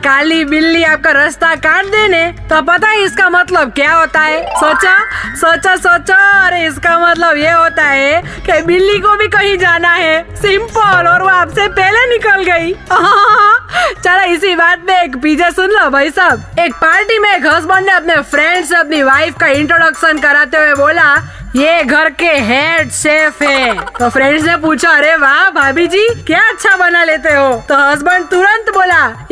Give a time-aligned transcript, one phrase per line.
[0.00, 4.42] काली बिल्ली आपका रास्ता काट देने। तो पता है इसका मतलब क्या होता है?
[4.56, 4.98] सोचा
[5.36, 10.36] सोचा सोचा। अरे, इसका मतलब ये होता है कि बिल्ली को भी कहीं जाना है।
[10.36, 12.72] सिंपल, और वो आपसे पहले निकल गई।
[14.04, 17.86] चलो, इसी बात में एक पीछे सुन लो भाई साहब। एक पार्टी में एक हस्बैंड
[17.86, 22.90] ने अपने फ्रेंड से अपनी वाइफ का इंट्रोडक्शन कराते हुए बोला, ये घर के हेड
[22.90, 27.64] शेफ है। तो फ्रेंड्स ने पूछा, अरे वाह, भाभी जी, क्या अच्छा बना लेते हो?
[27.68, 28.69] तो हस्बैंड तुरंत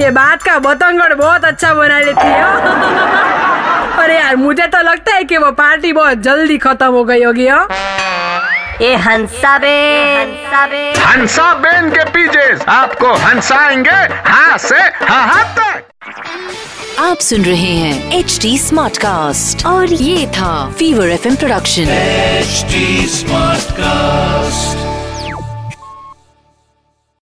[0.01, 2.43] ये बात का बतंगड़ बहुत अच्छा बना लेती है।
[4.03, 7.49] अरे यार मुझे तो लगता है कि वो पार्टी बहुत जल्दी खत्म हो गई होगी
[7.49, 7.67] हो।
[8.83, 9.73] ये हंसा बे
[10.15, 13.97] हंसा बे हंसा बेन के पीछे आपको हंसाएँगे
[14.31, 15.85] हाँ से हाँ हाँ तक।
[17.01, 22.65] आप सुन रहे हैं एच डी स्मार्ट कास्ट और ये था fever F production H
[23.11, 24.78] smart Smartcast.